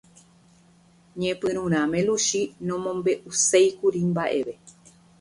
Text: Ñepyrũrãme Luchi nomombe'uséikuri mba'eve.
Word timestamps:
Ñepyrũrãme 1.19 1.99
Luchi 2.07 2.41
nomombe'uséikuri 2.67 3.99
mba'eve. 4.09 4.53